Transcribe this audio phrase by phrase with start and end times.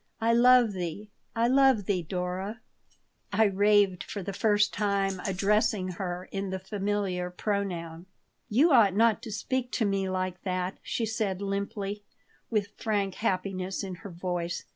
[0.19, 1.11] "I love thee.
[1.35, 2.59] I love thee, Dora,"
[3.31, 8.07] I raved, for the first time addressing her in the familiar pronoun
[8.49, 12.01] "You ought not to speak to me like that," she said, limply,
[12.49, 14.65] with frank happiness in her voice.